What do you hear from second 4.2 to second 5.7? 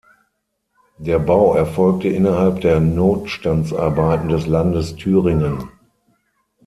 des Landes Thüringen.